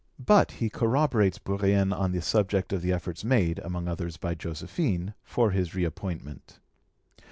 But 0.17 0.53
he 0.53 0.67
corroborates 0.71 1.37
Bourrienne 1.37 1.93
on 1.93 2.11
the 2.11 2.23
subject 2.23 2.73
of 2.73 2.81
the 2.81 2.91
efforts 2.91 3.23
made, 3.23 3.59
among 3.59 3.87
others 3.87 4.17
by 4.17 4.33
Josephine, 4.33 5.13
for 5.23 5.51
his 5.51 5.75
reappointment. 5.75 6.57